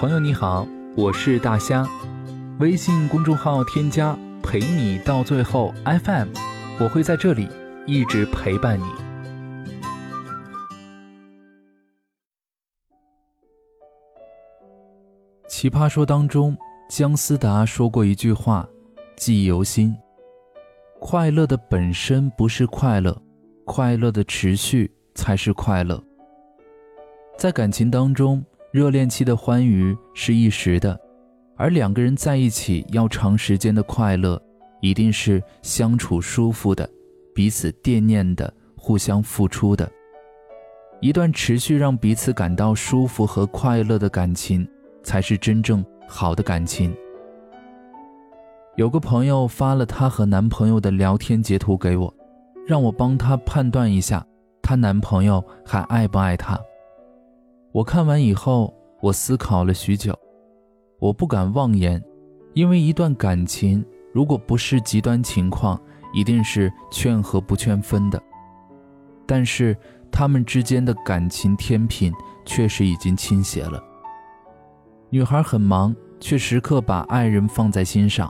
[0.00, 1.86] 朋友你好，我是大虾，
[2.58, 6.28] 微信公众号添加陪你到最后 FM，
[6.80, 7.46] 我会在这里
[7.86, 8.84] 一直陪伴你。
[15.46, 16.56] 奇葩说当中，
[16.88, 18.66] 姜思达说过一句话，
[19.16, 19.94] 记忆犹新：
[20.98, 23.14] 快乐的本身不是快乐，
[23.66, 26.02] 快乐的持续才是快乐。
[27.36, 28.42] 在感情当中。
[28.72, 30.96] 热恋期的欢愉是一时的，
[31.56, 34.40] 而两个人在一起要长时间的快乐，
[34.80, 36.88] 一定是相处舒服的，
[37.34, 39.90] 彼此惦念的，互相付出的。
[41.00, 44.64] 一段持续让彼此感到舒服和快乐的感情，
[45.02, 46.94] 才是真正好的感情。
[48.76, 52.14] 有个朋友发了她和男朋友的聊天截图给我，
[52.68, 54.24] 让我帮她判断一下，
[54.62, 56.56] 她男朋友还爱不爱她。
[57.72, 60.12] 我看完以后，我思考了许久，
[60.98, 62.02] 我不敢妄言，
[62.52, 65.80] 因为一段感情如果不是极端情况，
[66.12, 68.20] 一定是劝和不劝分的。
[69.24, 69.76] 但是
[70.10, 72.12] 他们之间的感情天平
[72.44, 73.80] 确实已经倾斜了。
[75.08, 78.28] 女孩很忙，却时刻把爱人放在心上，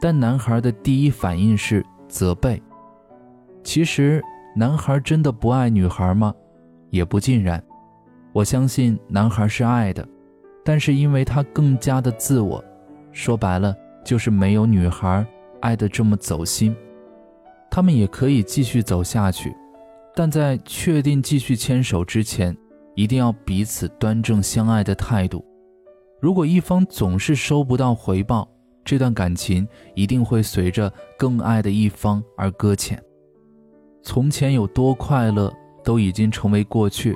[0.00, 2.60] 但男孩的第一反应是责备。
[3.62, 4.20] 其实，
[4.56, 6.34] 男孩真的不爱女孩吗？
[6.90, 7.62] 也不尽然。
[8.32, 10.06] 我相信男孩是爱的，
[10.64, 12.64] 但是因为他更加的自我，
[13.12, 15.26] 说白了就是没有女孩
[15.60, 16.74] 爱的这么走心。
[17.70, 19.54] 他们也可以继续走下去，
[20.14, 22.56] 但在确定继续牵手之前，
[22.94, 25.44] 一定要彼此端正相爱的态度。
[26.20, 28.48] 如果一方总是收不到回报，
[28.84, 33.02] 这段感情一定会随着更爱的一方而搁浅。
[34.02, 35.52] 从前有多快乐，
[35.84, 37.14] 都已经成为过去。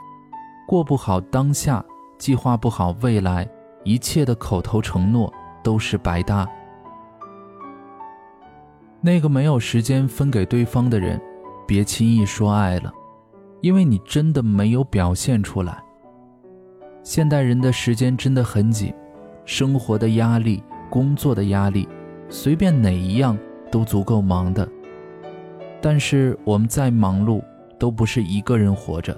[0.66, 1.84] 过不好当下，
[2.18, 3.48] 计划不好未来，
[3.84, 6.48] 一切的口头承诺都是白搭。
[9.00, 11.20] 那个没有时间分给对方的人，
[11.66, 12.92] 别轻易说爱了，
[13.60, 15.80] 因为你真的没有表现出来。
[17.04, 18.92] 现代人的时间真的很紧，
[19.44, 20.60] 生活的压力、
[20.90, 21.88] 工作的压力，
[22.28, 23.38] 随便哪一样
[23.70, 24.68] 都足够忙的。
[25.80, 27.40] 但是我们再忙碌，
[27.78, 29.16] 都不是一个人活着。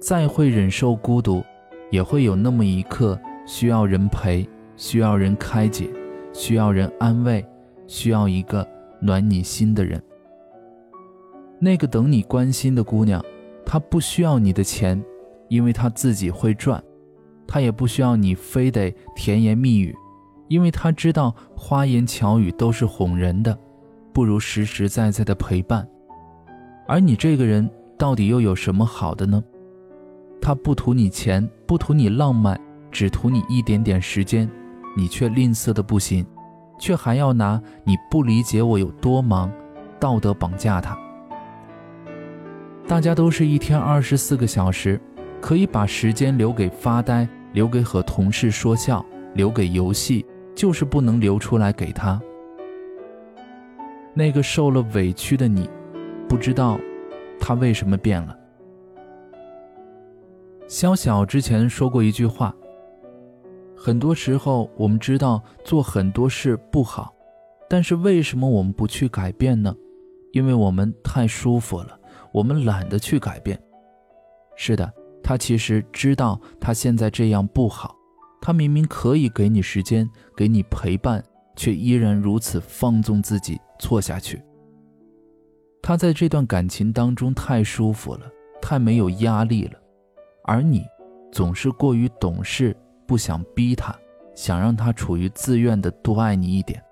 [0.00, 1.44] 再会忍受孤独，
[1.90, 5.90] 也会有那么一刻需要人陪，需要人开解，
[6.32, 7.44] 需要人安慰，
[7.86, 8.66] 需要一个
[8.98, 10.02] 暖你心的人。
[11.58, 13.22] 那个等你关心的姑娘，
[13.66, 15.00] 她不需要你的钱，
[15.48, 16.80] 因为她自己会赚；
[17.46, 19.94] 她也不需要你非得甜言蜜语，
[20.48, 23.56] 因为她知道花言巧语都是哄人的，
[24.14, 25.86] 不如实实在在的陪伴。
[26.88, 29.44] 而你这个人到底又有什么好的呢？
[30.40, 32.58] 他不图你钱，不图你浪漫，
[32.90, 34.50] 只图你一点点时间，
[34.96, 36.26] 你却吝啬的不行，
[36.78, 39.52] 却还要拿你不理解我有多忙，
[39.98, 40.98] 道德绑架他。
[42.88, 45.00] 大家都是一天二十四个小时，
[45.40, 50.24] 可以把时间留给发呆，留给和同事说笑，留给游戏，
[50.56, 52.20] 就是不能留出来给他。
[54.14, 55.70] 那个受了委屈的你，
[56.28, 56.80] 不知道
[57.38, 58.36] 他为什么变了。
[60.70, 62.54] 肖小之前说过一句话
[63.76, 67.12] ：“很多时候，我们知道做很多事不好，
[67.68, 69.74] 但是为什么我们不去改变呢？
[70.30, 71.98] 因为我们太舒服了，
[72.32, 73.60] 我们懒得去改变。”
[74.54, 74.88] 是的，
[75.24, 77.96] 他其实知道他现在这样不好，
[78.40, 81.20] 他明明可以给你时间，给你陪伴，
[81.56, 84.40] 却依然如此放纵自己，错下去。
[85.82, 88.20] 他在这段感情当中太舒服了，
[88.62, 89.79] 太没有压力了。
[90.50, 90.84] 而你，
[91.30, 93.96] 总是过于懂事，不想逼他，
[94.34, 96.82] 想让他处于自愿的多爱你一点。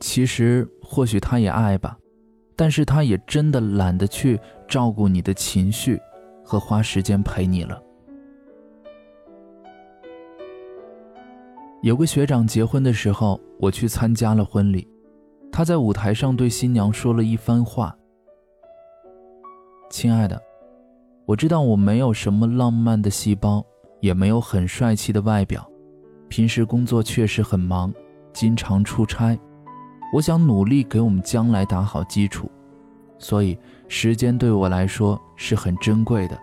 [0.00, 1.98] 其实或许他也爱吧，
[2.56, 6.00] 但是他也真的懒得去照顾你的情绪，
[6.42, 7.78] 和花时间陪你了。
[11.82, 14.88] 有个学长结婚的时候，我去参加了婚礼，
[15.52, 17.94] 他在舞台上对新娘说了一番话
[19.92, 20.42] ：“亲爱的。”
[21.26, 23.64] 我知道我没有什么浪漫的细胞，
[24.00, 25.68] 也没有很帅气的外表，
[26.28, 27.92] 平时工作确实很忙，
[28.32, 29.36] 经常出差。
[30.12, 32.48] 我想努力给我们将来打好基础，
[33.18, 33.58] 所以
[33.88, 36.38] 时间对我来说是很珍贵的。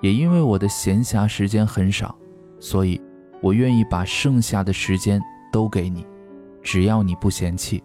[0.00, 2.16] 也因为我的闲暇时间很少，
[2.58, 2.98] 所以
[3.42, 5.20] 我愿意把剩下的时间
[5.52, 6.06] 都给你，
[6.62, 7.84] 只要你不嫌弃。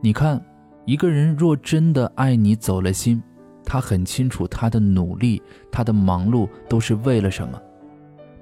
[0.00, 0.42] 你看，
[0.86, 3.22] 一个人若真的爱你，走了心。
[3.70, 7.60] 他很清楚，他的努力，他的忙碌都是为了什么？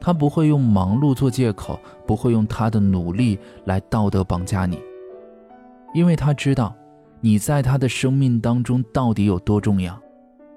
[0.00, 4.81] 他不会用忙碌做借口，不会用他的努力来道德绑架你，
[5.93, 6.73] 因为他知道
[7.20, 10.00] 你在他的生命当中到底有多重要，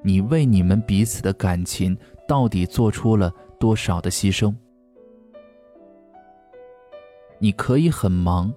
[0.03, 4.53] 你为你们彼此的感情到底做出了多少的牺牲。
[7.39, 8.53] 你可以很忙，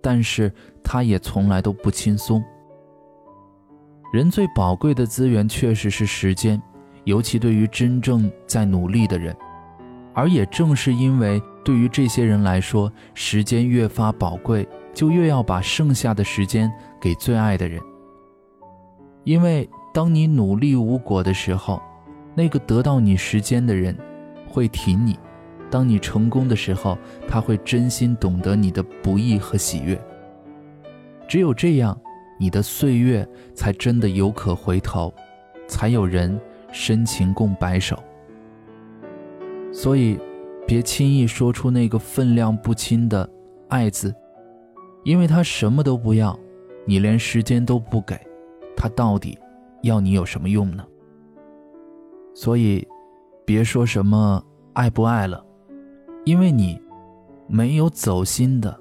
[0.00, 0.52] 但是
[0.84, 2.40] 他也从来都不轻松。
[4.12, 6.60] 人最宝贵的资源确实是时间，
[7.04, 9.36] 尤其对于真正在努力的人。
[10.14, 17.78] 而也正是因为对于这些人来说，时间越发宝贵，就越要把剩下的时间给最爱的人。
[19.24, 21.82] 因为当你努力无果的时候，
[22.34, 23.94] 那个得到你时间的人
[24.48, 25.14] 会挺你；
[25.70, 26.96] 当你成功的时候，
[27.28, 30.00] 他会真心懂得你的不易和喜悦。
[31.28, 31.98] 只有这样，
[32.38, 35.12] 你的岁月才真的有可回头，
[35.66, 36.38] 才有人
[36.70, 38.02] 深情共白首。
[39.72, 40.18] 所以，
[40.66, 43.28] 别轻易说出那个分量不轻的
[43.68, 44.14] “爱”字，
[45.04, 46.38] 因为他什么都不要，
[46.84, 48.18] 你连时间都不给，
[48.76, 49.38] 他到底
[49.82, 50.84] 要你有什么用呢？
[52.34, 52.86] 所以，
[53.44, 54.42] 别说什么
[54.74, 55.44] 爱不爱了，
[56.24, 56.80] 因为你
[57.46, 58.78] 没有走心的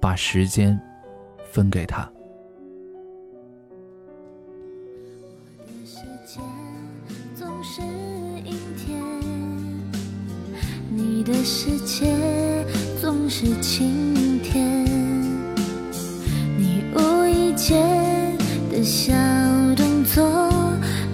[0.00, 0.80] 把时间
[1.44, 2.10] 分给他。
[11.30, 12.12] 的世界
[13.00, 14.84] 总是晴天，
[16.58, 18.36] 你无意间
[18.70, 19.12] 的小
[19.76, 20.24] 动作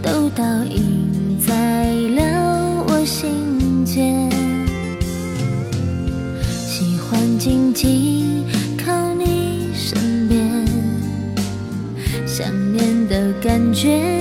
[0.02, 1.84] 都倒映在
[2.14, 4.30] 了我心间。
[6.48, 8.42] 喜欢静静
[8.78, 10.66] 靠你身边，
[12.26, 14.18] 想念的感觉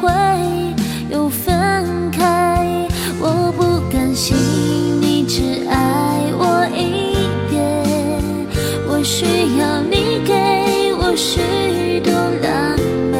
[0.00, 0.10] 会
[1.10, 2.86] 又分开。
[3.18, 4.36] 我不甘心
[5.00, 7.16] 你只爱我一
[7.50, 7.56] 点，
[8.88, 9.24] 我需
[9.58, 12.12] 要你给我许多
[12.42, 12.78] 浪
[13.10, 13.16] 漫，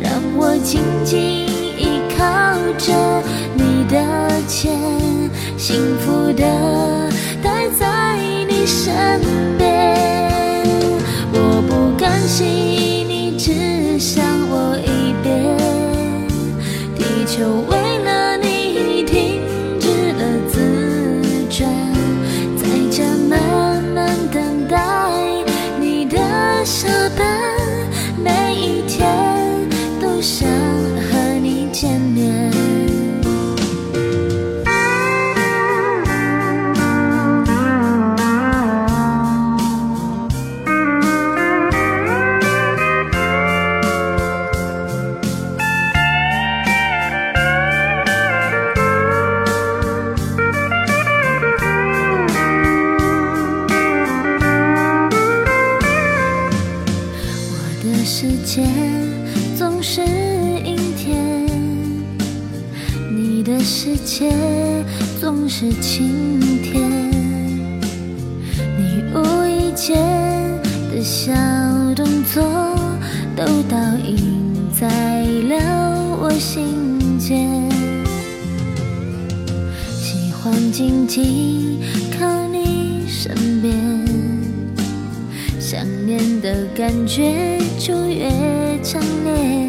[0.00, 1.20] 让我紧紧
[1.78, 2.22] 依靠
[2.78, 3.22] 着
[3.54, 3.96] 你的
[4.46, 4.72] 肩，
[5.56, 6.42] 幸福的
[63.52, 64.32] 的世界
[65.20, 66.90] 总是晴天。
[68.78, 69.94] 你无意间
[70.90, 71.30] 的小
[71.94, 72.42] 动作，
[73.36, 74.88] 都倒映在
[75.50, 77.68] 了我心间。
[80.00, 81.78] 喜欢静静
[82.18, 83.76] 靠你身边。
[85.60, 88.30] 想念的感觉就越
[88.82, 89.68] 强烈，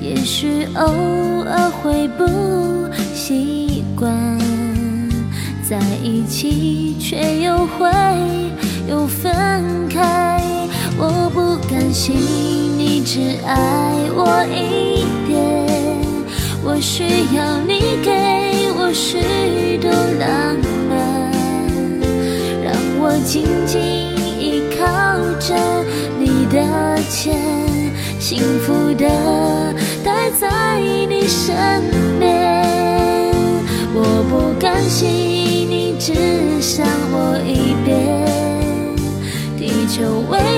[0.00, 2.24] 也许偶尔会不
[3.28, 4.38] 习惯
[5.68, 7.90] 在一起，却又会
[8.88, 10.40] 又分开。
[10.96, 12.14] 我不甘心
[12.78, 15.36] 你只爱我一点，
[16.62, 17.02] 我需
[17.34, 18.12] 要你给
[18.78, 20.56] 我许多浪
[20.88, 20.96] 漫，
[22.62, 23.82] 让我紧紧
[24.38, 24.62] 依。
[24.78, 24.84] 靠
[25.40, 25.52] 着
[26.20, 27.34] 你的肩，
[28.20, 29.08] 幸福的
[30.04, 31.55] 待在你身
[34.88, 36.14] 吸引你只
[36.60, 38.24] 想我一遍，
[39.58, 40.55] 地球为。